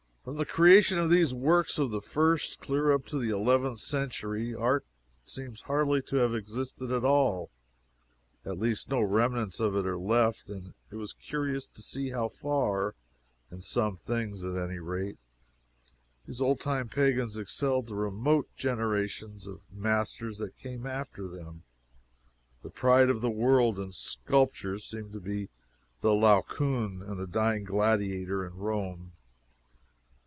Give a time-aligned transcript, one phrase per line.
[0.23, 4.53] From the creation of these works of the first, clear up to the eleventh century,
[4.53, 4.85] art
[5.23, 7.49] seems hardly to have existed at all
[8.45, 12.27] at least no remnants of it are left and it was curious to see how
[12.27, 12.93] far
[13.49, 15.17] (in some things, at any rate,)
[16.27, 21.63] these old time pagans excelled the remote generations of masters that came after them.
[22.61, 25.49] The pride of the world in sculptures seem to be
[26.01, 29.13] the Laocoon and the Dying Gladiator, in Rome.